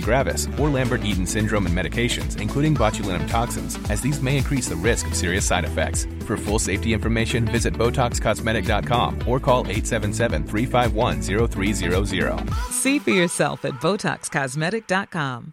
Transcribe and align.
gravis, 0.00 0.48
or 0.58 0.68
Lambert-Eaton 0.68 1.26
syndrome 1.26 1.66
and 1.66 1.76
medications, 1.76 2.40
including 2.40 2.74
botulinum 2.74 3.28
toxins, 3.28 3.78
as 3.90 4.00
these 4.00 4.20
may 4.20 4.36
increase 4.36 4.68
the 4.68 4.76
risk 4.76 5.06
of 5.06 5.14
serious 5.14 5.44
side 5.44 5.64
effects. 5.64 6.06
For 6.26 6.36
full 6.36 6.58
safety 6.58 6.92
information, 6.92 7.44
visit 7.44 7.74
BotoxCosmetic.com 7.74 9.28
or 9.28 9.38
call 9.38 9.62
877-351-0300. 9.64 12.54
See 12.70 12.98
for 12.98 13.10
yourself 13.10 13.64
at 13.64 13.74
BotoxCosmetic.com. 13.74 15.52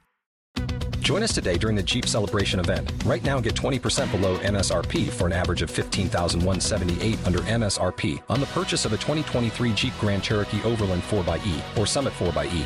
Join 1.03 1.21
us 1.21 1.35
today 1.35 1.57
during 1.57 1.75
the 1.75 1.83
Jeep 1.83 2.05
Celebration 2.05 2.61
event. 2.61 2.89
Right 3.05 3.21
now, 3.25 3.41
get 3.41 3.55
20% 3.55 4.09
below 4.09 4.37
MSRP 4.37 5.09
for 5.09 5.27
an 5.27 5.33
average 5.33 5.61
of 5.61 5.69
15178 5.69 7.27
under 7.27 7.39
MSRP 7.39 8.23
on 8.29 8.39
the 8.39 8.45
purchase 8.47 8.85
of 8.85 8.93
a 8.93 8.97
2023 8.97 9.73
Jeep 9.73 9.93
Grand 9.99 10.23
Cherokee 10.23 10.63
Overland 10.63 11.03
4xE 11.03 11.77
or 11.77 11.85
Summit 11.85 12.13
4xE. 12.13 12.65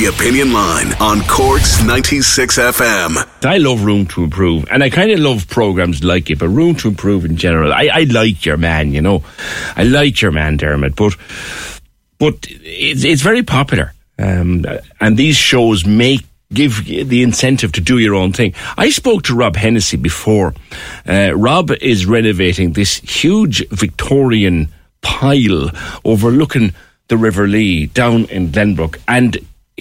The 0.00 0.06
Opinion 0.06 0.54
Line 0.54 0.94
on 0.94 1.20
Corks 1.28 1.84
96 1.84 2.56
FM. 2.56 3.28
I 3.44 3.58
love 3.58 3.84
Room 3.84 4.06
to 4.06 4.24
Improve, 4.24 4.66
and 4.70 4.82
I 4.82 4.88
kind 4.88 5.10
of 5.10 5.18
love 5.18 5.46
programs 5.46 6.02
like 6.02 6.30
it, 6.30 6.38
but 6.38 6.48
Room 6.48 6.74
to 6.76 6.88
Improve 6.88 7.26
in 7.26 7.36
general, 7.36 7.70
I, 7.70 7.90
I 7.92 8.02
like 8.04 8.46
your 8.46 8.56
man, 8.56 8.92
you 8.92 9.02
know. 9.02 9.22
I 9.76 9.84
like 9.84 10.22
your 10.22 10.32
man, 10.32 10.56
Dermot, 10.56 10.96
but 10.96 11.16
but 12.18 12.46
it's, 12.48 13.04
it's 13.04 13.20
very 13.20 13.42
popular. 13.42 13.92
Um, 14.18 14.64
and 15.00 15.18
these 15.18 15.36
shows 15.36 15.84
make 15.84 16.24
give 16.50 16.82
the 16.86 17.22
incentive 17.22 17.72
to 17.72 17.82
do 17.82 17.98
your 17.98 18.14
own 18.14 18.32
thing. 18.32 18.54
I 18.78 18.88
spoke 18.88 19.24
to 19.24 19.36
Rob 19.36 19.54
Hennessy 19.54 19.98
before. 19.98 20.54
Uh, 21.06 21.32
Rob 21.36 21.72
is 21.72 22.06
renovating 22.06 22.72
this 22.72 22.96
huge 23.00 23.68
Victorian 23.68 24.70
pile 25.02 25.70
overlooking 26.06 26.72
the 27.08 27.18
River 27.18 27.46
Lee 27.46 27.88
down 27.88 28.24
in 28.26 28.48
Glenbrook, 28.48 28.98
and 29.06 29.36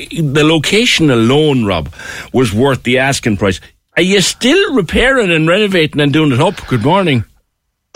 the 0.08 0.44
location 0.44 1.10
alone, 1.10 1.66
Rob, 1.66 1.94
was 2.34 2.54
worth 2.54 2.84
the 2.84 3.00
asking 3.00 3.38
price. 3.38 3.60
Are 3.98 4.04
you 4.04 4.22
still 4.22 4.74
repairing 4.76 5.32
and 5.32 5.48
renovating 5.48 6.00
and 6.00 6.14
doing 6.14 6.32
it 6.32 6.40
up? 6.40 6.66
Good 6.68 6.84
morning. 6.84 7.26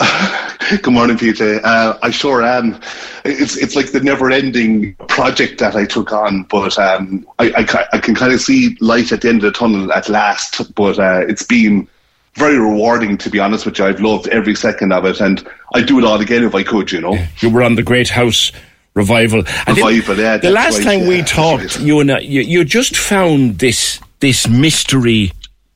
Good 0.82 0.92
morning, 0.92 1.16
PJ. 1.16 1.60
Uh, 1.62 1.98
I 2.02 2.10
sure 2.10 2.42
am. 2.42 2.80
It's 3.24 3.56
it's 3.56 3.76
like 3.76 3.92
the 3.92 4.00
never-ending 4.00 4.94
project 5.08 5.60
that 5.60 5.76
I 5.76 5.84
took 5.84 6.12
on, 6.12 6.44
but 6.44 6.78
um, 6.78 7.26
I, 7.38 7.50
I, 7.50 7.86
I, 7.92 7.98
can 7.98 8.14
kind 8.14 8.32
of 8.32 8.40
see 8.40 8.76
light 8.80 9.12
at 9.12 9.20
the 9.20 9.28
end 9.28 9.44
of 9.44 9.52
the 9.52 9.58
tunnel 9.58 9.92
at 9.92 10.08
last. 10.08 10.74
But 10.74 10.98
uh, 10.98 11.24
it's 11.28 11.42
been 11.42 11.86
very 12.34 12.58
rewarding, 12.58 13.16
to 13.18 13.30
be 13.30 13.38
honest 13.38 13.66
with 13.66 13.78
you. 13.78 13.84
I've 13.84 14.00
loved 14.00 14.26
every 14.28 14.54
second 14.54 14.92
of 14.92 15.04
it, 15.04 15.20
and 15.20 15.46
I'd 15.74 15.86
do 15.86 15.98
it 15.98 16.04
all 16.04 16.20
again 16.20 16.44
if 16.44 16.54
I 16.54 16.62
could. 16.64 16.90
You 16.90 17.00
know, 17.00 17.18
you 17.40 17.50
were 17.50 17.62
on 17.62 17.76
the 17.76 17.82
Great 17.82 18.08
House 18.08 18.50
revival. 18.94 19.42
Revival, 19.66 20.16
yeah. 20.18 20.38
The 20.38 20.50
last 20.50 20.78
right, 20.78 20.84
time 20.84 21.00
yeah, 21.00 21.08
we 21.08 21.22
talked, 21.22 21.76
right. 21.76 21.86
you 21.86 22.00
and 22.00 22.10
I, 22.10 22.18
you, 22.20 22.40
you 22.40 22.64
just 22.64 22.96
found 22.96 23.58
this 23.58 24.00
this 24.20 24.48
mystery 24.48 25.32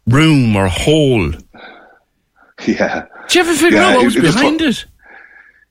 room 0.06 0.56
or 0.56 0.68
hole. 0.68 1.32
Yeah. 2.66 3.06
Did 3.28 3.34
you 3.36 3.40
ever 3.42 3.54
figure 3.54 3.78
Yeah, 3.78 3.86
out 3.90 3.96
what 3.98 4.04
was 4.06 4.16
it 4.16 4.22
behind 4.22 4.60
it? 4.62 4.84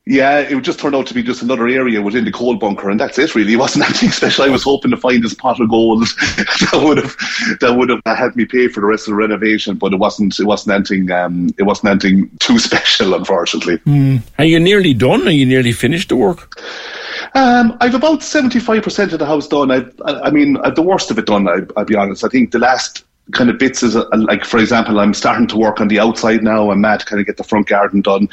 Yeah, 0.06 0.40
it 0.40 0.56
would 0.56 0.64
just 0.64 0.80
turned 0.80 0.96
out 0.96 1.06
to 1.08 1.14
be 1.14 1.22
just 1.22 1.42
another 1.42 1.68
area 1.68 2.02
within 2.02 2.24
the 2.24 2.32
coal 2.32 2.56
bunker, 2.56 2.90
and 2.90 2.98
that's 2.98 3.20
it. 3.20 3.36
Really, 3.36 3.54
it 3.54 3.58
wasn't 3.58 3.84
anything 3.90 4.12
special. 4.12 4.46
I 4.46 4.50
was 4.50 4.64
hoping 4.64 4.92
to 4.92 4.98
find 4.98 5.22
this 5.22 5.34
pot 5.34 5.60
of 5.60 5.68
gold 5.70 6.00
that 6.02 6.82
would 6.82 6.98
have 6.98 7.18
that 7.60 7.76
would 7.76 7.90
have 7.90 8.00
helped 8.18 8.38
me 8.38 8.46
pay 8.46 8.70
for 8.70 8.80
the 8.80 8.88
rest 8.88 9.08
of 9.10 9.12
the 9.12 9.16
renovation, 9.16 9.76
but 9.76 9.92
it 9.92 9.98
wasn't. 9.98 10.40
It 10.40 10.46
wasn't 10.46 10.76
anything. 10.76 11.12
Um, 11.12 11.50
it 11.58 11.64
wasn't 11.64 11.90
anything 11.90 12.30
too 12.40 12.58
special, 12.58 13.16
unfortunately. 13.16 13.82
Are 14.40 14.46
you 14.46 14.62
nearly 14.62 14.94
done? 14.94 15.28
Are 15.28 15.32
you 15.32 15.46
nearly 15.46 15.74
finished 15.74 16.08
the 16.08 16.16
work? 16.16 16.58
Um, 17.34 17.78
I've 17.82 17.96
about 17.96 18.24
seventy-five 18.24 18.84
percent 18.84 19.14
of 19.14 19.20
the 19.20 19.26
house 19.26 19.48
done. 19.48 19.72
I've, 19.72 19.94
I, 20.06 20.20
I 20.22 20.32
mean, 20.32 20.58
I've 20.58 20.76
the 20.76 20.82
worst 20.82 21.12
of 21.12 21.20
it 21.20 21.26
done. 21.26 21.48
I, 21.48 21.60
I'll 21.76 21.86
be 21.86 21.96
honest. 21.96 22.24
I 22.24 22.30
think 22.30 22.52
the 22.52 22.60
last 22.60 23.04
kind 23.34 23.50
of 23.50 23.60
bits 23.60 23.84
is 23.84 23.94
uh, 23.94 24.06
like, 24.14 24.46
for 24.46 24.58
example, 24.58 25.02
I'm 25.02 25.14
starting 25.14 25.48
to 25.48 25.58
work 25.58 25.82
on 25.82 25.90
the 25.90 26.00
outside 26.00 26.44
now. 26.44 26.72
I'm 26.72 26.80
mad 26.80 27.02
to 27.02 27.06
kind 27.06 27.20
of 27.20 27.26
get 27.26 27.36
the 27.36 27.44
front 27.44 27.68
garden 27.68 28.02
done, 28.02 28.30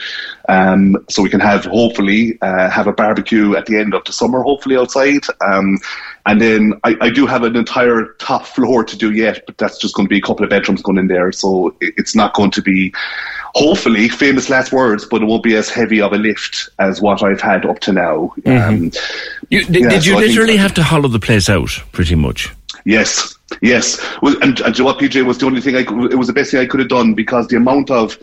um, 0.49 0.97
so 1.11 1.21
we 1.23 1.31
can 1.31 1.41
have 1.41 1.65
hopefully 1.65 2.39
uh, 2.43 2.71
have 2.71 2.87
a 2.87 2.93
barbecue 2.93 3.57
at 3.57 3.67
the 3.67 3.77
end 3.77 3.93
of 3.93 4.05
the 4.05 4.13
summer, 4.13 4.43
hopefully 4.43 4.77
outside. 4.77 5.23
Um, 5.45 5.79
and 6.27 6.41
then 6.41 6.75
I, 6.85 6.97
I 7.01 7.11
do 7.11 7.27
have 7.27 7.43
an 7.43 7.55
entire 7.57 8.15
top 8.19 8.47
floor 8.47 8.83
to 8.85 8.97
do 8.97 9.13
yet, 9.13 9.43
but 9.47 9.59
that's 9.59 9.79
just 9.79 9.95
going 9.95 10.07
to 10.07 10.11
be 10.11 10.19
a 10.19 10.23
couple 10.23 10.45
of 10.45 10.51
bedrooms 10.51 10.83
going 10.83 10.99
in 10.99 11.09
there, 11.09 11.33
so 11.33 11.77
it's 11.81 12.15
not 12.15 12.35
going 12.35 12.51
to 12.53 12.63
be. 12.63 12.93
Hopefully, 13.57 14.09
famous 14.09 14.51
last 14.51 14.73
words, 14.73 15.05
but 15.05 15.23
it 15.23 15.27
won't 15.27 15.45
be 15.45 15.55
as 15.55 15.71
heavy 15.71 16.01
of 16.01 16.13
a 16.13 16.17
lift 16.17 16.69
as 16.81 17.01
what 17.01 17.23
I've 17.23 17.41
had 17.41 17.65
up 17.65 17.79
to 17.81 17.93
now. 17.93 18.35
Um, 18.47 18.91
You, 19.49 19.65
did, 19.65 19.83
Yeah, 19.83 19.91
did 19.91 20.07
you 20.07 20.15
so 20.15 20.19
literally 20.19 20.57
have 20.57 20.75
to 20.75 20.83
hollow 20.83 21.07
the 21.07 21.21
place 21.21 21.49
out, 21.49 21.71
pretty 21.93 22.17
much? 22.17 22.51
Yes, 22.85 23.37
yes. 23.63 24.05
Well, 24.23 24.35
and, 24.43 24.59
and 24.61 24.75
do 24.75 24.83
you 24.83 24.89
know 24.89 24.93
what, 24.93 24.99
PJ 24.99 25.25
was 25.25 25.39
the 25.39 25.47
only 25.47 25.61
thing 25.61 25.77
I 25.77 25.85
could, 25.85 26.13
it 26.13 26.17
was 26.17 26.27
the 26.27 26.33
best 26.33 26.51
thing 26.51 26.61
I 26.61 26.67
could 26.67 26.81
have 26.81 26.89
done 26.89 27.15
because 27.15 27.47
the 27.47 27.57
amount 27.57 27.93
of 27.93 28.19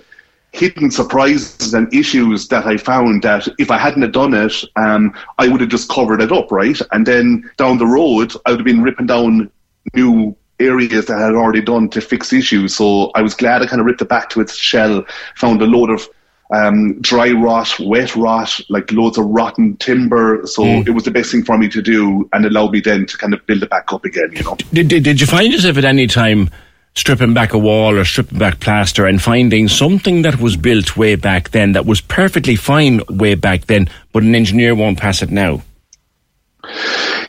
hidden 0.54 0.92
surprises 0.92 1.74
and 1.74 1.94
issues 1.94 2.48
that 2.50 2.66
I 2.66 2.78
found 2.78 3.24
that 3.24 3.48
if 3.58 3.72
I 3.72 3.78
hadn't 3.78 4.02
have 4.02 4.12
done 4.12 4.34
it, 4.34 4.54
um, 4.76 5.14
I 5.38 5.48
would 5.48 5.62
have 5.62 5.70
just 5.70 5.90
covered 5.90 6.22
it 6.22 6.32
up, 6.32 6.52
right? 6.52 6.80
And 6.92 7.06
then 7.06 7.50
down 7.58 7.78
the 7.78 7.88
road, 7.88 8.34
I 8.46 8.52
would 8.52 8.60
have 8.60 8.66
been 8.66 8.84
ripping 8.84 9.08
down 9.08 9.50
new 9.96 10.36
areas 10.60 11.06
that 11.08 11.18
I 11.18 11.26
had 11.26 11.36
already 11.36 11.62
done 11.62 11.90
to 11.90 12.02
fix 12.02 12.34
issues. 12.34 12.76
So 12.76 13.12
I 13.16 13.22
was 13.22 13.34
glad 13.34 13.62
I 13.62 13.66
kind 13.66 13.80
of 13.80 13.86
ripped 13.86 14.02
it 14.02 14.10
back 14.10 14.30
to 14.32 14.42
its 14.42 14.56
shell, 14.56 15.06
found 15.36 15.62
a 15.62 15.66
load 15.66 15.90
of 15.90 16.08
um, 16.54 17.02
dry 17.02 17.32
rot, 17.32 17.74
wet 17.80 18.14
rot, 18.16 18.60
like 18.70 18.92
loads 18.92 19.18
of 19.18 19.26
rotten 19.26 19.78
timber. 19.78 20.42
So 20.46 20.66
it 20.66 20.90
was 20.90 21.06
the 21.06 21.12
best 21.12 21.32
thing 21.32 21.46
for 21.46 21.58
me 21.58 21.70
to 21.70 21.82
do 21.82 22.30
and 22.34 22.46
allowed 22.46 22.74
me 22.74 22.82
then 22.82 23.06
to 23.06 23.18
kind 23.18 23.34
of 23.34 23.46
build 23.48 23.64
it 23.64 23.70
back 23.70 23.92
up 23.94 24.04
again, 24.04 24.32
you 24.34 24.44
know. 24.44 24.58
Did, 24.74 24.90
did, 24.90 25.04
did 25.04 25.22
you 25.22 25.28
find 25.28 25.52
yourself 25.54 25.78
at 25.78 25.86
any 25.86 26.08
time 26.08 26.50
stripping 26.96 27.34
back 27.34 27.54
a 27.54 27.58
wall 27.58 27.98
or 27.98 28.06
stripping 28.06 28.40
back 28.40 28.60
plaster 28.60 29.06
and 29.06 29.22
finding 29.22 29.68
something 29.68 30.24
that 30.24 30.40
was 30.40 30.58
built 30.58 30.98
way 30.98 31.16
back 31.16 31.52
then 31.52 31.72
that 31.74 31.86
was 31.86 32.02
perfectly 32.02 32.56
fine 32.56 33.02
way 33.10 33.36
back 33.36 33.66
then, 33.66 33.90
but 34.12 34.24
an 34.24 34.36
engineer 34.36 34.76
won't 34.76 35.00
pass 35.00 35.22
it 35.22 35.32
now? 35.32 35.62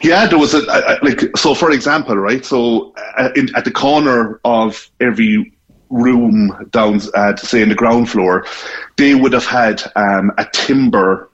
Yeah, 0.03 0.27
there 0.27 0.39
was 0.39 0.53
a, 0.53 0.63
a, 0.63 0.99
like 1.03 1.37
so. 1.37 1.55
For 1.55 1.71
example, 1.71 2.17
right? 2.17 2.45
So 2.45 2.93
uh, 3.17 3.31
in, 3.37 3.55
at 3.55 3.65
the 3.65 3.71
corner 3.71 4.41
of 4.45 4.91
every 5.01 5.53
room 5.91 6.69
down, 6.71 7.01
uh, 7.15 7.37
say 7.37 7.63
in 7.63 7.69
the 7.69 7.75
ground 7.75 8.11
floor, 8.11 8.45
they 8.97 9.15
would 9.15 9.33
have 9.33 9.47
had 9.47 9.83
um, 9.95 10.33
a 10.39 10.47
timber 10.53 11.31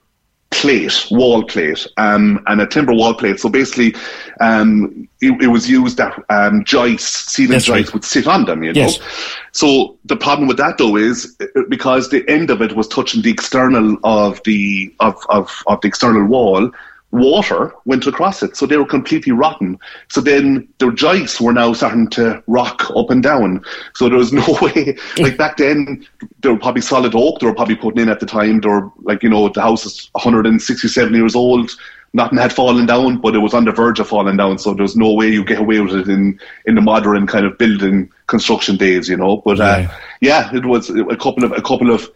plate, 0.50 1.06
wall 1.10 1.44
plate, 1.44 1.86
um, 1.98 2.42
and 2.46 2.60
a 2.60 2.66
timber 2.66 2.92
wall 2.92 3.14
plate. 3.14 3.38
So 3.38 3.48
basically, 3.48 3.94
um, 4.40 5.08
it, 5.20 5.40
it 5.42 5.48
was 5.48 5.68
used 5.68 5.98
that 5.98 6.14
um, 6.30 6.64
joists, 6.64 7.32
ceiling 7.32 7.52
That's 7.52 7.68
right. 7.68 7.78
joists 7.78 7.92
would 7.92 8.04
sit 8.04 8.26
on 8.26 8.44
them. 8.44 8.62
You 8.62 8.72
Yes. 8.72 8.98
know. 8.98 9.06
So 9.52 9.96
the 10.04 10.16
problem 10.16 10.48
with 10.48 10.56
that 10.58 10.78
though 10.78 10.96
is 10.96 11.36
uh, 11.40 11.62
because 11.68 12.08
the 12.08 12.28
end 12.28 12.50
of 12.50 12.62
it 12.62 12.74
was 12.74 12.88
touching 12.88 13.22
the 13.22 13.30
external 13.30 13.96
of 14.04 14.42
the 14.44 14.94
of, 15.00 15.16
of, 15.28 15.50
of 15.66 15.80
the 15.80 15.88
external 15.88 16.24
wall, 16.24 16.70
water 17.10 17.72
went 17.84 18.06
across 18.06 18.42
it. 18.42 18.56
So 18.56 18.66
they 18.66 18.76
were 18.76 18.86
completely 18.86 19.32
rotten. 19.32 19.78
So 20.08 20.20
then 20.20 20.68
the 20.78 20.92
joists 20.92 21.40
were 21.40 21.52
now 21.52 21.72
starting 21.72 22.08
to 22.10 22.42
rock 22.46 22.90
up 22.94 23.10
and 23.10 23.22
down. 23.22 23.64
So 23.94 24.08
there 24.08 24.18
was 24.18 24.32
no 24.32 24.44
way 24.60 24.96
like 25.18 25.36
back 25.36 25.56
then 25.56 26.06
they 26.40 26.50
were 26.50 26.58
probably 26.58 26.82
solid 26.82 27.14
oak 27.14 27.40
they 27.40 27.46
were 27.46 27.54
probably 27.54 27.76
putting 27.76 28.02
in 28.02 28.08
at 28.08 28.20
the 28.20 28.26
time. 28.26 28.60
They 28.60 28.68
were 28.68 28.90
like, 29.02 29.22
you 29.22 29.30
know, 29.30 29.48
the 29.48 29.62
house 29.62 29.86
is 29.86 30.10
167 30.12 31.14
years 31.14 31.34
old. 31.34 31.70
nothing 32.12 32.38
had 32.38 32.52
fallen 32.52 32.86
down, 32.86 33.20
but 33.20 33.34
it 33.34 33.38
was 33.38 33.54
on 33.54 33.64
the 33.64 33.72
verge 33.72 34.00
of 34.00 34.08
falling 34.08 34.36
down. 34.36 34.58
So 34.58 34.74
there's 34.74 34.96
no 34.96 35.12
way 35.12 35.28
you 35.28 35.44
get 35.44 35.60
away 35.60 35.80
with 35.80 35.94
it 35.94 36.08
in 36.08 36.38
in 36.66 36.74
the 36.74 36.80
modern 36.80 37.26
kind 37.26 37.46
of 37.46 37.58
building 37.58 38.10
construction 38.26 38.76
days, 38.76 39.08
you 39.08 39.16
know. 39.16 39.38
But 39.38 39.60
uh, 39.60 39.88
yeah, 40.20 40.54
it 40.54 40.66
was 40.66 40.90
a 40.90 41.16
couple 41.16 41.44
of 41.44 41.52
a 41.52 41.62
couple 41.62 41.90
of 41.90 42.10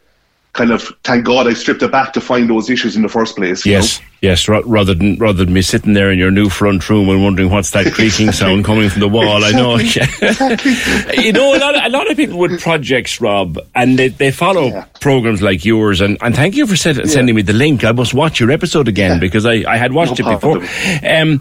kind 0.54 0.70
of 0.70 0.82
thank 1.02 1.25
God 1.25 1.46
I 1.46 1.54
stripped 1.54 1.82
it 1.82 1.90
back 1.90 2.12
to 2.12 2.20
find 2.20 2.49
those 2.50 2.69
issues 2.69 2.94
in 2.94 3.00
the 3.02 3.08
first 3.08 3.37
place. 3.37 3.64
Yes, 3.64 4.00
know? 4.00 4.06
yes. 4.20 4.49
R- 4.49 4.62
rather 4.64 4.93
than 4.94 5.16
rather 5.16 5.44
than 5.44 5.54
me 5.54 5.62
sitting 5.62 5.94
there 5.94 6.10
in 6.10 6.19
your 6.19 6.31
new 6.31 6.50
front 6.50 6.88
room 6.90 7.08
and 7.08 7.22
wondering 7.25 7.49
what's 7.50 7.70
that 7.70 7.90
creaking 7.94 8.32
sound 8.32 8.64
coming 8.66 8.90
from 8.90 9.00
the 9.00 9.08
wall. 9.08 9.43
Exactly, 9.43 9.58
I 9.58 9.62
know. 9.62 9.76
exactly. 10.56 11.25
you 11.25 11.32
know, 11.32 11.56
a 11.56 11.58
lot, 11.58 11.75
of, 11.75 11.84
a 11.84 11.88
lot 11.88 12.10
of 12.10 12.16
people 12.19 12.38
with 12.38 12.60
projects, 12.60 13.19
Rob, 13.20 13.58
and 13.75 13.99
they, 13.99 14.08
they 14.08 14.31
follow 14.31 14.66
Yeah. 14.66 14.84
programs 15.00 15.40
like 15.40 15.64
yours. 15.64 16.02
And, 16.02 16.19
and 16.20 16.34
thank 16.37 16.54
you 16.54 16.66
for 16.66 16.76
send, 16.76 17.10
sending 17.10 17.34
me 17.34 17.40
the 17.43 17.54
link. 17.54 17.82
I 17.84 17.93
must 17.93 18.12
watch 18.12 18.38
your 18.38 18.50
episode 18.50 18.88
again 18.88 19.12
Yeah. 19.12 19.19
because 19.20 19.46
I, 19.46 19.64
I 19.66 19.78
had 19.78 19.93
watched 19.94 20.20
No 20.20 20.28
it 20.31 20.34
before. 20.34 20.58
Um, 21.08 21.40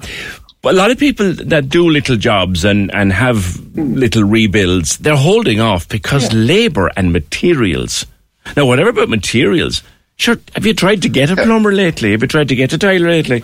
but 0.61 0.73
a 0.75 0.77
lot 0.77 0.91
of 0.91 0.97
people 0.99 1.33
that 1.33 1.67
do 1.69 1.89
little 1.89 2.15
jobs 2.15 2.63
and, 2.63 2.93
and 2.93 3.11
have 3.11 3.59
little 3.75 4.23
rebuilds, 4.23 4.99
they're 4.99 5.15
holding 5.17 5.59
off 5.59 5.89
because 5.89 6.31
labour 6.31 6.89
and 6.95 7.11
materials. 7.11 8.05
Now, 8.55 8.65
whatever 8.65 8.89
about 8.89 9.09
materials, 9.09 9.83
sure, 10.17 10.37
have 10.55 10.65
you 10.65 10.73
tried 10.73 11.01
to 11.03 11.09
get 11.09 11.29
a 11.29 11.35
plumber 11.35 11.71
lately? 11.71 12.11
Have 12.11 12.21
you 12.21 12.27
tried 12.27 12.49
to 12.49 12.55
get 12.55 12.73
a 12.73 12.77
tiler 12.77 13.09
lately? 13.09 13.43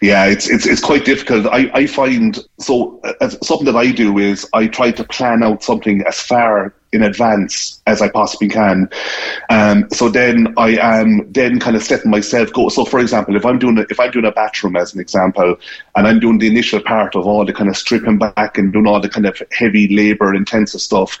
Yeah, 0.00 0.26
it's 0.26 0.48
it's 0.48 0.66
it's 0.66 0.80
quite 0.80 1.04
difficult. 1.04 1.46
I, 1.46 1.70
I 1.72 1.86
find 1.86 2.38
so 2.58 3.00
uh, 3.20 3.28
something 3.28 3.66
that 3.66 3.76
I 3.76 3.90
do 3.90 4.18
is 4.18 4.46
I 4.52 4.66
try 4.66 4.90
to 4.92 5.04
plan 5.04 5.42
out 5.42 5.62
something 5.62 6.02
as 6.06 6.20
far 6.20 6.74
in 6.92 7.02
advance 7.02 7.80
as 7.86 8.02
I 8.02 8.10
possibly 8.10 8.48
can. 8.48 8.90
Um, 9.48 9.88
so 9.90 10.10
then 10.10 10.52
I 10.58 10.76
am 10.76 11.30
then 11.32 11.58
kind 11.58 11.74
of 11.74 11.82
setting 11.82 12.10
myself 12.10 12.52
go. 12.52 12.68
So 12.68 12.84
for 12.84 13.00
example, 13.00 13.34
if 13.34 13.46
I'm 13.46 13.58
doing 13.58 13.78
a, 13.78 13.86
if 13.88 13.98
I'm 13.98 14.10
doing 14.10 14.26
a 14.26 14.32
bathroom 14.32 14.76
as 14.76 14.92
an 14.92 15.00
example, 15.00 15.56
and 15.96 16.06
I'm 16.06 16.20
doing 16.20 16.38
the 16.38 16.48
initial 16.48 16.80
part 16.80 17.14
of 17.14 17.26
all 17.26 17.46
the 17.46 17.52
kind 17.52 17.70
of 17.70 17.76
stripping 17.76 18.18
back 18.18 18.58
and 18.58 18.72
doing 18.72 18.86
all 18.86 19.00
the 19.00 19.08
kind 19.08 19.26
of 19.26 19.40
heavy 19.52 19.88
labour 19.88 20.34
intensive 20.34 20.80
stuff. 20.80 21.18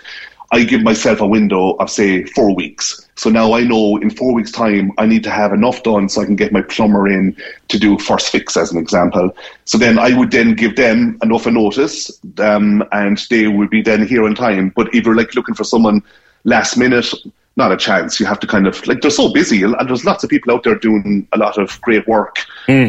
I 0.52 0.64
give 0.64 0.82
myself 0.82 1.20
a 1.20 1.26
window 1.26 1.70
of 1.76 1.90
say 1.90 2.24
four 2.24 2.54
weeks. 2.54 3.08
So 3.16 3.30
now 3.30 3.54
I 3.54 3.64
know 3.64 3.96
in 3.96 4.10
four 4.10 4.34
weeks' 4.34 4.52
time 4.52 4.92
I 4.98 5.06
need 5.06 5.24
to 5.24 5.30
have 5.30 5.52
enough 5.52 5.82
done 5.82 6.10
so 6.10 6.20
I 6.20 6.26
can 6.26 6.36
get 6.36 6.52
my 6.52 6.60
plumber 6.60 7.08
in 7.08 7.34
to 7.68 7.78
do 7.78 7.98
first 7.98 8.30
fix 8.30 8.54
as 8.56 8.70
an 8.70 8.78
example. 8.78 9.34
So 9.64 9.78
then 9.78 9.98
I 9.98 10.16
would 10.16 10.30
then 10.30 10.54
give 10.54 10.76
them 10.76 11.18
enough 11.22 11.46
a 11.46 11.50
notice, 11.50 12.10
um, 12.38 12.84
and 12.92 13.18
they 13.30 13.48
would 13.48 13.70
be 13.70 13.80
then 13.80 14.06
here 14.06 14.24
on 14.24 14.34
time. 14.34 14.72
But 14.76 14.94
if 14.94 15.06
you're 15.06 15.16
like 15.16 15.34
looking 15.34 15.54
for 15.54 15.64
someone 15.64 16.02
last 16.44 16.76
minute, 16.76 17.12
not 17.56 17.72
a 17.72 17.76
chance. 17.76 18.18
You 18.18 18.26
have 18.26 18.40
to 18.40 18.46
kind 18.46 18.66
of 18.66 18.86
like 18.86 19.02
they're 19.02 19.10
so 19.10 19.32
busy, 19.32 19.62
and 19.62 19.74
there's 19.86 20.04
lots 20.04 20.24
of 20.24 20.30
people 20.30 20.52
out 20.52 20.64
there 20.64 20.74
doing 20.74 21.26
a 21.32 21.38
lot 21.38 21.58
of 21.58 21.80
great 21.82 22.06
work 22.08 22.36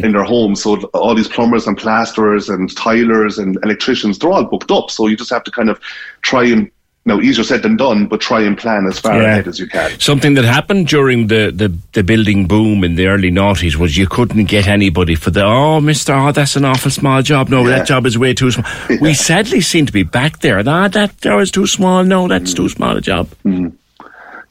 in 0.04 0.12
their 0.12 0.24
homes. 0.24 0.62
So 0.62 0.82
all 0.94 1.14
these 1.14 1.28
plumbers 1.28 1.66
and 1.66 1.76
plasterers 1.76 2.48
and 2.48 2.74
tilers 2.74 3.38
and 3.38 3.58
electricians, 3.62 4.18
they're 4.18 4.30
all 4.30 4.44
booked 4.44 4.70
up. 4.70 4.90
So 4.90 5.06
you 5.06 5.16
just 5.16 5.30
have 5.30 5.44
to 5.44 5.50
kind 5.50 5.68
of 5.68 5.80
try 6.22 6.44
and 6.44 6.70
now 7.06 7.20
easier 7.20 7.44
said 7.44 7.62
than 7.62 7.76
done, 7.76 8.06
but 8.06 8.20
try 8.20 8.40
and 8.42 8.56
plan 8.56 8.86
as 8.86 8.98
far 8.98 9.20
Yeah. 9.20 9.28
ahead 9.28 9.48
as 9.48 9.58
you 9.58 9.66
can. 9.66 9.98
Something 10.00 10.34
that 10.34 10.44
happened 10.44 10.88
during 10.88 11.26
the, 11.26 11.52
the, 11.54 11.70
the 11.92 12.02
building 12.02 12.46
boom 12.46 12.82
in 12.82 12.94
the 12.94 13.06
early 13.08 13.30
noughties 13.30 13.76
was 13.76 13.96
you 13.98 14.06
couldn't 14.06 14.44
get 14.46 14.66
anybody 14.66 15.14
for 15.14 15.30
the, 15.30 15.44
oh, 15.44 15.80
Mr. 15.80 16.28
Oh, 16.28 16.32
that's 16.32 16.56
an 16.56 16.64
awful 16.64 16.90
small 16.90 17.20
job. 17.22 17.48
No, 17.50 17.62
Yeah. 17.62 17.78
that 17.78 17.86
job 17.86 18.06
is 18.06 18.16
way 18.16 18.32
too 18.34 18.50
small. 18.50 18.66
We 19.00 19.12
sadly 19.14 19.60
seem 19.60 19.84
to 19.86 19.92
be 19.92 20.02
back 20.02 20.38
there. 20.40 20.62
Ah, 20.66 20.88
that 20.88 21.20
job 21.20 21.40
is 21.42 21.50
too 21.50 21.66
small. 21.66 22.04
No, 22.04 22.26
that's 22.28 22.54
too 22.54 22.68
small 22.70 22.96
a 22.96 23.00
job. 23.02 23.28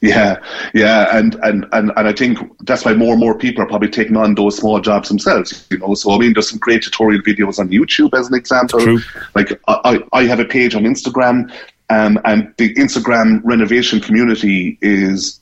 Yeah, 0.00 0.38
yeah, 0.74 1.16
and, 1.16 1.34
and, 1.36 1.64
and, 1.72 1.90
and 1.96 2.06
I 2.08 2.12
think 2.12 2.38
that's 2.66 2.84
why 2.84 2.92
more 2.92 3.12
and 3.12 3.20
more 3.20 3.38
people 3.38 3.62
are 3.62 3.66
probably 3.66 3.88
taking 3.88 4.18
on 4.18 4.34
those 4.34 4.58
small 4.58 4.78
jobs 4.78 5.08
themselves. 5.08 5.66
You 5.70 5.78
know, 5.78 5.94
so 5.94 6.12
I 6.12 6.18
mean, 6.18 6.34
there's 6.34 6.50
some 6.50 6.58
great 6.58 6.82
tutorial 6.82 7.22
videos 7.22 7.58
on 7.58 7.70
YouTube 7.70 8.12
as 8.12 8.28
an 8.28 8.34
example. 8.34 8.80
True. 8.80 8.98
Like 9.34 9.58
I 9.66 10.00
I 10.12 10.24
have 10.24 10.40
a 10.40 10.44
page 10.44 10.74
on 10.74 10.82
Instagram, 10.82 11.50
um, 11.90 12.18
and 12.24 12.52
the 12.58 12.74
Instagram 12.74 13.40
renovation 13.44 14.00
community 14.00 14.78
is 14.80 15.40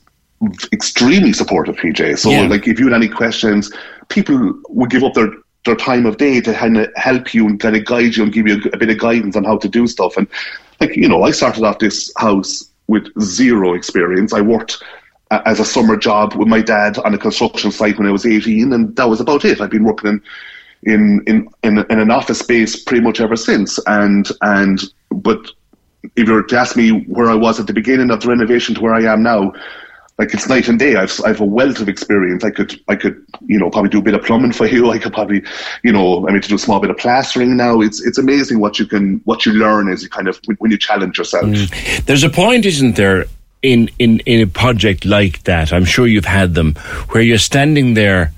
extremely 0.73 1.33
supportive, 1.33 1.75
PJ. 1.77 2.17
So 2.19 2.29
Yeah. 2.31 2.47
like, 2.47 2.67
if 2.67 2.79
you 2.79 2.85
had 2.87 2.95
any 2.95 3.07
questions, 3.07 3.71
people 4.09 4.53
would 4.69 4.89
give 4.89 5.03
up 5.03 5.13
their 5.13 5.29
their 5.65 5.75
time 5.77 6.05
of 6.05 6.17
day 6.17 6.41
to 6.41 6.53
kind 6.53 6.77
of 6.77 6.91
help 6.97 7.33
you 7.33 7.47
and 7.47 7.57
kind 7.57 7.77
of 7.77 7.85
guide 7.85 8.17
you 8.17 8.23
and 8.23 8.33
give 8.33 8.45
you 8.45 8.55
a, 8.65 8.75
a 8.75 8.77
bit 8.77 8.89
of 8.89 8.97
guidance 8.97 9.37
on 9.37 9.45
how 9.45 9.57
to 9.57 9.69
do 9.69 9.87
stuff. 9.87 10.17
And 10.17 10.27
like, 10.81 10.93
you 10.97 11.07
know, 11.07 11.23
I 11.23 11.31
started 11.31 11.63
off 11.63 11.79
this 11.79 12.11
house 12.17 12.65
with 12.87 13.07
zero 13.21 13.73
experience. 13.73 14.33
I 14.33 14.41
worked 14.41 14.83
a- 15.31 15.47
as 15.47 15.61
a 15.61 15.65
summer 15.65 15.95
job 15.95 16.33
with 16.35 16.49
my 16.49 16.61
dad 16.61 16.97
on 16.97 17.13
a 17.13 17.17
construction 17.17 17.71
site 17.71 17.97
when 17.97 18.05
I 18.07 18.11
was 18.11 18.25
18, 18.25 18.73
and 18.73 18.93
that 18.97 19.09
was 19.09 19.21
about 19.21 19.45
it. 19.45 19.61
I've 19.61 19.69
been 19.69 19.85
working 19.85 20.09
in 20.09 20.21
in 20.93 21.21
in 21.27 21.47
in, 21.63 21.77
in 21.89 21.99
an 21.99 22.11
office 22.11 22.39
space 22.39 22.75
pretty 22.83 23.01
much 23.01 23.21
ever 23.21 23.37
since. 23.37 23.79
And 23.87 24.27
and 24.41 24.81
but 25.11 25.39
if 26.15 26.27
you 26.27 26.33
were 26.33 26.43
to 26.43 26.57
ask 26.57 26.75
me 26.75 26.89
where 27.05 27.29
I 27.29 27.35
was 27.35 27.59
at 27.59 27.67
the 27.67 27.73
beginning 27.73 28.11
of 28.11 28.21
the 28.21 28.29
renovation 28.29 28.75
to 28.75 28.81
where 28.81 28.93
I 28.93 29.11
am 29.11 29.23
now, 29.23 29.53
like 30.19 30.33
it's 30.33 30.47
night 30.47 30.67
and 30.67 30.77
day. 30.77 30.95
I've 30.95 31.19
I've 31.25 31.41
a 31.41 31.45
wealth 31.45 31.79
of 31.79 31.89
experience. 31.89 32.43
I 32.43 32.51
could 32.51 32.79
I 32.87 32.95
could 32.95 33.25
you 33.45 33.59
know 33.59 33.69
probably 33.69 33.89
do 33.89 33.99
a 33.99 34.03
bit 34.03 34.13
of 34.13 34.23
plumbing 34.23 34.51
for 34.51 34.67
you. 34.67 34.89
I 34.91 34.99
could 34.99 35.13
probably 35.13 35.43
you 35.83 35.91
know 35.91 36.27
I 36.27 36.31
mean 36.31 36.41
to 36.41 36.49
do 36.49 36.55
a 36.55 36.59
small 36.59 36.79
bit 36.79 36.91
of 36.91 36.97
plastering 36.97 37.57
now. 37.57 37.81
It's 37.81 38.05
it's 38.05 38.17
amazing 38.17 38.59
what 38.59 38.77
you 38.79 38.85
can 38.85 39.21
what 39.25 39.45
you 39.45 39.53
learn 39.53 39.91
as 39.91 40.03
you 40.03 40.09
kind 40.09 40.27
of 40.27 40.39
when 40.59 40.71
you 40.71 40.77
challenge 40.77 41.17
yourself. 41.17 41.45
Mm. 41.45 42.05
There's 42.05 42.23
a 42.23 42.29
point, 42.29 42.65
isn't 42.65 42.95
there, 42.95 43.25
in, 43.63 43.89
in, 43.97 44.19
in 44.19 44.41
a 44.41 44.47
project 44.47 45.05
like 45.05 45.43
that? 45.43 45.73
I'm 45.73 45.85
sure 45.85 46.05
you've 46.05 46.25
had 46.25 46.53
them 46.53 46.75
where 47.09 47.23
you're 47.23 47.37
standing 47.37 47.95
there 47.95 48.31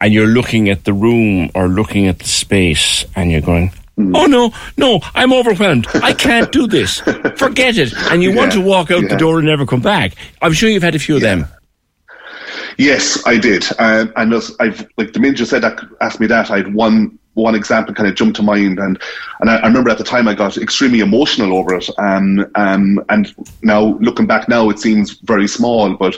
and 0.00 0.14
you're 0.14 0.28
looking 0.28 0.70
at 0.70 0.84
the 0.84 0.92
room 0.92 1.50
or 1.54 1.68
looking 1.68 2.06
at 2.06 2.20
the 2.20 2.28
space 2.28 3.04
and 3.16 3.30
you're 3.30 3.40
going, 3.40 3.72
Oh 3.98 4.26
no, 4.26 4.52
no, 4.76 5.00
I'm 5.14 5.32
overwhelmed. 5.32 5.86
I 5.94 6.12
can't 6.12 6.52
do 6.52 6.66
this. 6.66 7.00
Forget 7.36 7.76
it. 7.78 7.92
And 8.10 8.22
you 8.22 8.32
want 8.34 8.52
to 8.52 8.60
walk 8.60 8.90
out 8.90 9.08
the 9.08 9.16
door 9.16 9.38
and 9.38 9.46
never 9.46 9.66
come 9.66 9.80
back. 9.80 10.14
I'm 10.40 10.52
sure 10.52 10.68
you've 10.68 10.84
had 10.84 10.94
a 10.94 11.00
few 11.00 11.16
of 11.16 11.22
them. 11.22 11.46
Yes, 12.78 13.20
I 13.26 13.38
did, 13.38 13.64
um, 13.80 14.12
and 14.14 14.32
as 14.32 14.54
I've 14.60 14.86
like 14.96 15.12
the 15.12 15.18
minute 15.18 15.40
you 15.40 15.46
said 15.46 15.62
that, 15.62 15.80
asked 16.00 16.20
me 16.20 16.28
that, 16.28 16.48
I 16.48 16.58
had 16.58 16.74
one 16.74 17.18
one 17.34 17.56
example 17.56 17.92
kind 17.92 18.08
of 18.08 18.14
jumped 18.14 18.36
to 18.36 18.42
mind, 18.42 18.78
and 18.78 19.00
and 19.40 19.50
I, 19.50 19.56
I 19.56 19.66
remember 19.66 19.90
at 19.90 19.98
the 19.98 20.04
time 20.04 20.28
I 20.28 20.34
got 20.34 20.56
extremely 20.56 21.00
emotional 21.00 21.56
over 21.56 21.74
it, 21.74 21.90
um, 21.98 22.46
um, 22.54 23.04
and 23.08 23.34
now 23.62 23.98
looking 23.98 24.28
back 24.28 24.48
now, 24.48 24.70
it 24.70 24.78
seems 24.78 25.18
very 25.20 25.48
small, 25.48 25.96
but 25.96 26.16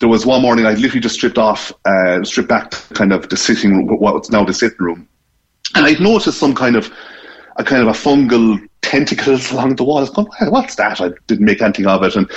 there 0.00 0.08
was 0.10 0.26
one 0.26 0.42
morning 0.42 0.66
I 0.66 0.74
literally 0.74 1.00
just 1.00 1.14
stripped 1.14 1.38
off, 1.38 1.72
uh, 1.86 2.22
stripped 2.22 2.50
back 2.50 2.72
kind 2.92 3.10
of 3.10 3.30
the 3.30 3.38
sitting 3.38 3.86
room, 3.86 3.98
what's 3.98 4.30
now 4.30 4.44
the 4.44 4.52
sitting 4.52 4.76
room, 4.78 5.08
and 5.74 5.86
I'd 5.86 6.00
noticed 6.00 6.38
some 6.38 6.54
kind 6.54 6.76
of 6.76 6.92
a 7.56 7.64
kind 7.64 7.82
of 7.82 7.88
a 7.88 7.92
fungal 7.92 8.60
tentacles 8.82 9.50
along 9.52 9.76
the 9.76 9.84
wall. 9.84 9.98
I 9.98 10.02
was 10.02 10.10
going, 10.10 10.28
"Hey, 10.38 10.48
what's 10.48 10.76
that? 10.76 11.00
I 11.00 11.10
didn't 11.26 11.46
make 11.46 11.62
anything 11.62 11.86
of 11.86 12.02
it, 12.02 12.16
and 12.16 12.30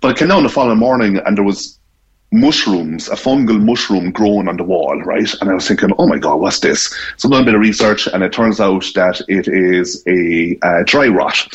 but 0.00 0.08
I 0.08 0.18
came 0.18 0.28
down 0.28 0.42
the 0.42 0.48
following 0.48 0.78
morning 0.78 1.18
and 1.18 1.36
there 1.36 1.44
was 1.44 1.78
mushrooms, 2.32 3.08
a 3.08 3.14
fungal 3.14 3.62
mushroom 3.62 4.10
growing 4.10 4.48
on 4.48 4.56
the 4.56 4.64
wall, 4.64 5.00
right? 5.02 5.32
And 5.40 5.50
I 5.50 5.54
was 5.54 5.68
thinking, 5.68 5.90
oh 5.98 6.06
my 6.06 6.18
god, 6.18 6.40
what's 6.40 6.60
this? 6.60 6.94
So 7.16 7.28
I've 7.28 7.32
done 7.32 7.42
a 7.42 7.44
bit 7.46 7.54
of 7.54 7.60
research, 7.60 8.06
and 8.06 8.22
it 8.22 8.32
turns 8.32 8.60
out 8.60 8.84
that 8.94 9.22
it 9.28 9.48
is 9.48 10.02
a 10.06 10.56
dry 10.84 11.08
rot. 11.08 11.46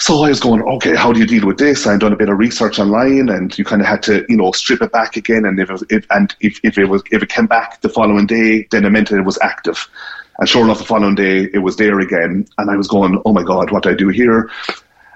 So 0.00 0.22
I 0.22 0.28
was 0.28 0.38
going, 0.38 0.62
okay, 0.62 0.94
how 0.94 1.12
do 1.12 1.18
you 1.18 1.26
deal 1.26 1.44
with 1.44 1.58
this? 1.58 1.84
I'd 1.84 1.98
done 1.98 2.12
a 2.12 2.16
bit 2.16 2.28
of 2.28 2.38
research 2.38 2.78
online, 2.78 3.28
and 3.28 3.56
you 3.58 3.64
kind 3.64 3.82
of 3.82 3.88
had 3.88 4.02
to, 4.04 4.24
you 4.28 4.36
know, 4.36 4.52
strip 4.52 4.80
it 4.80 4.92
back 4.92 5.16
again. 5.16 5.44
And 5.44 5.58
if 5.58 5.70
it, 5.70 5.82
if 5.90 6.06
and 6.10 6.34
if, 6.40 6.60
if 6.62 6.78
it 6.78 6.84
was 6.84 7.02
if 7.10 7.22
it 7.22 7.28
came 7.28 7.46
back 7.46 7.80
the 7.80 7.88
following 7.88 8.26
day, 8.26 8.68
then 8.70 8.84
it 8.84 8.90
meant 8.90 9.08
that 9.08 9.18
it 9.18 9.24
was 9.24 9.38
active. 9.42 9.88
And 10.38 10.48
sure 10.48 10.64
enough, 10.64 10.78
the 10.78 10.84
following 10.84 11.14
day 11.14 11.48
it 11.52 11.58
was 11.58 11.76
there 11.76 12.00
again. 12.00 12.46
And 12.58 12.70
I 12.70 12.76
was 12.76 12.88
going, 12.88 13.20
oh 13.24 13.32
my 13.32 13.42
god, 13.42 13.70
what 13.70 13.82
do 13.82 13.90
I 13.90 13.94
do 13.94 14.08
here? 14.08 14.50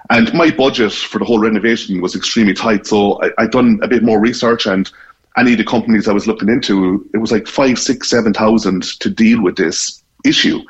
And 0.09 0.33
my 0.33 0.51
budget 0.51 0.91
for 0.91 1.19
the 1.19 1.25
whole 1.25 1.39
renovation 1.39 2.01
was 2.01 2.15
extremely 2.15 2.53
tight. 2.53 2.85
So 2.85 3.21
I, 3.23 3.31
I'd 3.37 3.51
done 3.51 3.79
a 3.81 3.87
bit 3.87 4.03
more 4.03 4.19
research 4.19 4.65
and 4.65 4.91
any 5.37 5.53
of 5.53 5.57
the 5.57 5.63
companies 5.63 6.07
I 6.07 6.13
was 6.13 6.27
looking 6.27 6.49
into, 6.49 7.09
it 7.13 7.17
was 7.17 7.31
like 7.31 7.47
five, 7.47 7.79
six, 7.79 8.09
seven 8.09 8.33
thousand 8.33 8.83
to 8.99 9.09
deal 9.09 9.41
with 9.41 9.55
this 9.55 10.03
issue. 10.25 10.61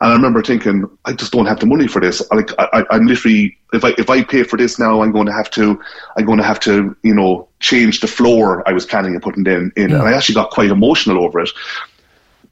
And 0.00 0.10
I 0.10 0.12
remember 0.14 0.42
thinking, 0.42 0.84
I 1.04 1.12
just 1.12 1.30
don't 1.30 1.46
have 1.46 1.60
the 1.60 1.66
money 1.66 1.86
for 1.86 2.00
this. 2.00 2.20
Like, 2.32 2.50
I, 2.58 2.68
I, 2.72 2.84
I'm 2.90 3.06
literally, 3.06 3.56
if 3.72 3.84
I 3.84 3.94
if 3.96 4.10
I 4.10 4.24
pay 4.24 4.42
for 4.42 4.56
this 4.56 4.78
now, 4.78 5.02
I'm 5.02 5.12
going 5.12 5.26
to 5.26 5.32
have 5.32 5.48
to, 5.52 5.80
I'm 6.16 6.24
going 6.24 6.38
to 6.38 6.44
have 6.44 6.58
to, 6.60 6.96
you 7.04 7.14
know, 7.14 7.48
change 7.60 8.00
the 8.00 8.08
floor 8.08 8.68
I 8.68 8.72
was 8.72 8.84
planning 8.84 9.14
on 9.14 9.20
putting 9.20 9.46
in. 9.46 9.72
in. 9.76 9.92
And 9.92 10.02
I 10.02 10.12
actually 10.12 10.34
got 10.34 10.50
quite 10.50 10.70
emotional 10.70 11.22
over 11.22 11.40
it. 11.40 11.50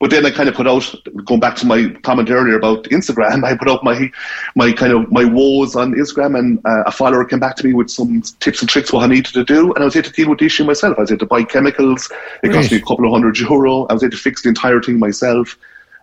But 0.02 0.10
then 0.10 0.26
I 0.26 0.32
kind 0.32 0.48
of 0.48 0.56
put 0.56 0.66
out, 0.66 0.92
going 1.26 1.38
back 1.38 1.54
to 1.58 1.64
my 1.64 1.88
comment 2.02 2.28
earlier 2.28 2.56
about 2.56 2.82
Instagram, 2.86 3.44
I 3.48 3.56
put 3.56 3.68
out 3.68 3.84
my 3.84 4.10
my 4.56 4.72
kind 4.72 4.92
of 4.92 5.12
my 5.12 5.24
woes 5.24 5.76
on 5.76 5.94
Instagram, 5.94 6.36
and 6.36 6.58
uh, 6.66 6.82
a 6.86 6.90
follower 6.90 7.24
came 7.24 7.38
back 7.38 7.54
to 7.58 7.66
me 7.68 7.72
with 7.72 7.88
some 7.88 8.20
tips 8.40 8.60
and 8.60 8.68
tricks 8.68 8.92
what 8.92 9.04
I 9.04 9.06
needed 9.06 9.32
to 9.32 9.44
do, 9.44 9.72
and 9.72 9.78
I 9.78 9.84
was 9.84 9.94
able 9.94 10.08
to 10.08 10.12
deal 10.12 10.28
with 10.28 10.40
the 10.40 10.46
issue 10.46 10.64
myself. 10.64 10.98
I 10.98 11.02
was 11.02 11.12
able 11.12 11.20
to 11.20 11.26
buy 11.26 11.44
chemicals. 11.44 12.10
It 12.42 12.50
cost 12.50 12.72
me 12.72 12.78
a 12.78 12.80
couple 12.80 13.06
of 13.06 13.12
hundred 13.12 13.38
euro. 13.38 13.84
I 13.84 13.92
was 13.92 14.02
able 14.02 14.10
to 14.10 14.16
fix 14.16 14.42
the 14.42 14.48
entire 14.48 14.82
thing 14.82 14.98
myself, 14.98 15.56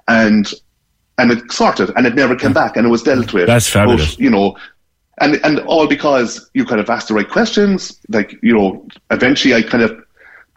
and 0.08 0.50
and 1.18 1.34
it 1.34 1.51
sorted, 1.51 1.91
and 1.98 2.08
it 2.08 2.15
never 2.15 2.38
came 2.38 2.53
back, 2.53 2.77
and 2.77 2.86
it 2.86 2.89
was 2.89 3.03
dealt 3.03 3.34
with. 3.34 3.48
That's 3.48 3.70
fabulous. 3.70 4.15
But, 4.15 4.24
you 4.24 4.29
know, 4.29 4.56
and 5.18 5.41
and 5.44 5.60
all 5.68 5.88
because 5.88 6.50
you 6.53 6.63
kind 6.63 6.79
of 6.79 6.89
asked 6.89 7.10
the 7.10 7.15
right 7.15 7.29
questions. 7.29 8.00
Like 8.08 8.39
you 8.41 8.53
know, 8.58 8.88
eventually 9.12 9.56
I 9.56 9.62
kind 9.62 9.84
of 9.84 9.91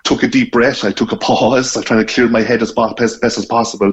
took 0.04 0.22
a 0.22 0.28
deep 0.28 0.52
breath. 0.52 0.84
I 0.84 0.92
took 0.92 1.12
a 1.12 1.16
pause. 1.16 1.76
I 1.76 1.82
tried 1.82 2.06
to 2.06 2.12
clear 2.12 2.28
my 2.28 2.42
head 2.42 2.62
as 2.62 2.72
best, 2.72 3.20
best 3.20 3.38
as 3.38 3.46
possible. 3.46 3.92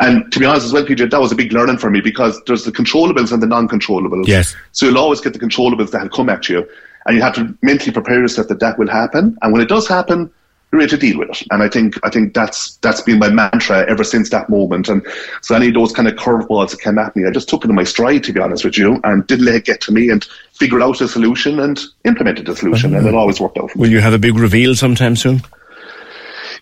And 0.00 0.30
to 0.32 0.40
be 0.40 0.44
honest 0.44 0.66
as 0.66 0.72
well, 0.72 0.84
PJ, 0.84 1.10
that 1.10 1.20
was 1.20 1.30
a 1.30 1.36
big 1.36 1.52
learning 1.52 1.78
for 1.78 1.90
me 1.90 2.00
because 2.00 2.40
there's 2.46 2.64
the 2.64 2.72
controllables 2.72 3.32
and 3.32 3.42
the 3.42 3.46
non-controllables. 3.46 4.26
Yes. 4.26 4.56
So 4.72 4.86
you'll 4.86 4.98
always 4.98 5.20
get 5.20 5.32
the 5.32 5.38
controllables 5.38 5.92
that 5.92 6.02
will 6.02 6.08
come 6.08 6.28
at 6.28 6.48
you, 6.48 6.68
and 7.06 7.16
you 7.16 7.22
have 7.22 7.34
to 7.36 7.56
mentally 7.62 7.92
prepare 7.92 8.20
yourself 8.20 8.48
that 8.48 8.60
that 8.60 8.78
will 8.78 8.88
happen. 8.88 9.38
And 9.42 9.52
when 9.52 9.62
it 9.62 9.68
does 9.68 9.86
happen, 9.86 10.32
you're 10.74 10.80
ready 10.80 10.90
to 10.90 10.96
deal 10.96 11.18
with 11.18 11.30
it. 11.30 11.46
And 11.52 11.62
I 11.62 11.68
think 11.68 11.94
I 12.04 12.10
think 12.10 12.34
that's 12.34 12.76
that's 12.78 13.00
been 13.00 13.20
my 13.20 13.28
mantra 13.28 13.88
ever 13.88 14.02
since 14.02 14.30
that 14.30 14.48
moment. 14.48 14.88
And 14.88 15.06
so 15.40 15.54
any 15.54 15.68
of 15.68 15.74
those 15.74 15.92
kind 15.92 16.08
of 16.08 16.14
curveballs 16.14 16.72
that 16.72 16.80
came 16.80 16.98
at 16.98 17.14
me, 17.14 17.24
I 17.26 17.30
just 17.30 17.48
took 17.48 17.64
it 17.64 17.70
in 17.70 17.76
my 17.76 17.84
stride, 17.84 18.24
to 18.24 18.32
be 18.32 18.40
honest 18.40 18.64
with 18.64 18.76
you, 18.76 19.00
and 19.04 19.24
didn't 19.26 19.44
let 19.44 19.54
it 19.54 19.64
get 19.64 19.80
to 19.82 19.92
me 19.92 20.10
and 20.10 20.24
figured 20.52 20.82
out 20.82 21.00
a 21.00 21.06
solution 21.06 21.60
and 21.60 21.80
implemented 22.04 22.46
the 22.46 22.56
solution, 22.56 22.94
and 22.94 23.06
it 23.06 23.14
always 23.14 23.40
worked 23.40 23.56
out. 23.56 23.74
Will 23.76 23.90
you 23.90 24.00
have 24.00 24.14
a 24.14 24.18
big 24.18 24.34
reveal 24.34 24.74
sometime 24.74 25.14
soon? 25.14 25.42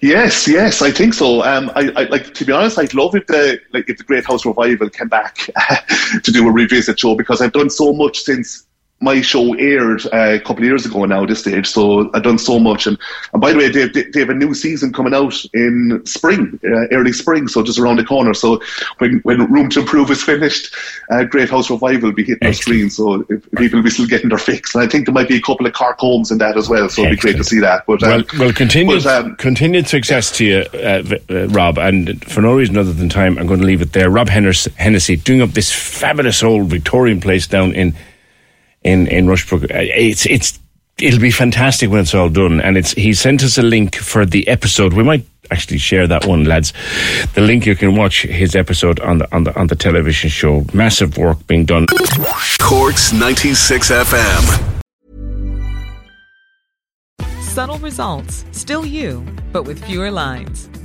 Yes, 0.03 0.47
yes, 0.47 0.83
I 0.83 0.91
think 0.91 1.15
so. 1.15 1.43
Um, 1.43 1.71
I, 1.75 1.91
I 1.97 2.03
like 2.05 2.35
to 2.35 2.45
be 2.45 2.53
honest. 2.53 2.79
I'd 2.79 2.93
love 2.93 3.15
if 3.15 3.27
the 3.29 3.61
like 3.73 3.89
if 3.89 3.97
the 3.97 4.05
Great 4.05 4.27
House 4.27 4.45
Revival 4.45 4.91
came 4.91 5.09
back 5.09 5.37
to 6.23 6.31
do 6.31 6.47
a 6.47 6.53
revisit 6.53 7.01
show 7.01 7.15
because 7.15 7.41
I've 7.41 7.53
done 7.53 7.71
so 7.71 7.95
much 7.95 8.21
since 8.21 8.67
my 9.03 9.21
show 9.21 9.55
aired 9.55 10.07
uh, 10.07 10.35
a 10.35 10.39
couple 10.39 10.59
of 10.59 10.65
years 10.65 10.87
ago 10.87 11.05
now 11.05 11.25
at 11.25 11.29
this 11.29 11.41
stage. 11.41 11.67
So 11.67 12.11
I've 12.15 12.23
done 12.23 12.39
so 12.39 12.59
much. 12.59 12.87
And, 12.87 12.97
and 13.33 13.43
by 13.43 13.53
the 13.53 13.59
way, 13.59 13.69
they, 13.69 13.89
they, 13.89 14.05
they 14.05 14.21
have 14.21 14.31
a 14.31 14.35
new 14.35 14.55
season 14.55 14.93
coming 14.93 15.13
out 15.13 15.35
in 15.53 16.01
spring, 16.07 16.59
uh, 16.65 16.87
early 16.93 17.13
spring, 17.13 17.49
so 17.49 17.63
just 17.63 17.81
around 17.81 17.97
the 17.97 18.05
corner. 18.05 18.33
So 18.33 18.63
when, 18.99 19.19
when 19.25 19.53
Room 19.53 19.69
to 19.71 19.81
Improve 19.81 20.11
is 20.11 20.23
finished, 20.33 20.75
uh, 21.11 21.25
Great 21.25 21.51
House 21.51 21.69
Revival 21.69 22.11
will 22.11 22.15
be 22.15 22.25
hitting 22.25 22.47
our 22.47 22.55
screen. 22.55 22.91
So 22.91 23.27
if, 23.29 23.51
people 23.53 23.79
will 23.79 23.85
be 23.85 23.91
still 23.91 24.07
getting 24.07 24.29
their 24.29 24.39
fix. 24.39 24.75
And 24.75 24.85
I 24.85 24.87
think 24.87 25.07
there 25.07 25.15
might 25.15 25.29
be 25.29 25.37
a 25.37 25.43
couple 25.43 25.67
of 25.67 25.73
Cork 25.73 25.99
homes 25.99 26.31
in 26.31 26.39
that 26.39 26.57
as 26.57 26.69
well. 26.69 26.89
So 26.89 27.03
it'll 27.03 27.15
be 27.15 27.17
great 27.17 27.37
to 27.37 27.45
see 27.45 27.59
that. 27.59 27.85
But, 27.87 28.03
well, 28.03 28.21
um, 28.21 28.27
well, 28.39 28.53
continued, 28.53 29.03
but, 29.03 29.25
um, 29.25 29.37
continued 29.37 29.89
success 29.89 30.31
to 30.39 30.45
you, 30.45 30.59
uh, 30.75 31.03
uh, 31.29 31.49
Rob. 31.49 31.79
And 31.79 32.25
for 32.25 32.41
no 32.41 32.55
reason 32.55 32.79
other 32.79 32.93
than 32.93 33.09
time, 33.09 33.37
I'm 33.37 33.49
going 33.49 33.61
to 33.61 33.67
leave 33.67 33.83
it 33.83 33.95
there. 33.95 34.11
Rob 34.11 34.29
Hennes- 34.29 34.69
Hennessy 34.77 35.17
doing 35.17 35.43
up 35.43 35.51
this 35.51 35.73
fabulous 35.73 36.45
old 36.45 36.69
Victorian 36.69 37.21
place 37.21 37.49
down 37.49 37.75
in 37.75 37.95
in 38.85 39.07
in 39.09 39.27
Rushbrook. 39.27 39.65
Uh, 39.65 39.69
It's 39.81 40.27
it's 40.27 40.59
it'll 40.99 41.21
be 41.21 41.31
fantastic 41.31 41.91
when 41.91 42.01
it's 42.01 42.15
all 42.15 42.29
done. 42.29 42.61
And 42.61 42.77
it's 42.77 42.93
he 42.93 43.13
sent 43.15 43.43
us 43.43 43.59
a 43.59 43.63
link 43.63 43.97
for 43.97 44.25
the 44.27 44.47
episode. 44.49 44.93
We 44.93 45.03
might 45.03 45.25
actually 45.51 45.79
share 45.79 46.07
that 46.07 46.27
one, 46.27 46.45
lads. 46.45 46.73
The 47.35 47.41
link 47.43 47.67
you 47.67 47.75
can 47.77 47.95
watch 47.97 48.23
his 48.23 48.55
episode 48.55 49.01
on 49.01 49.19
the 49.19 49.27
on 49.35 49.45
the 49.45 49.59
on 49.59 49.67
the 49.69 49.77
television 49.77 50.31
show. 50.31 50.65
Massive 50.73 51.17
work 51.19 51.47
being 51.47 51.65
done. 51.67 51.87
Corks 52.61 53.13
96 53.13 53.91
FM. 53.91 54.69
Subtle 57.41 57.79
results, 57.81 58.47
still 58.53 58.87
you, 58.87 59.23
but 59.53 59.65
with 59.65 59.85
fewer 59.85 60.11
lines. 60.11 60.71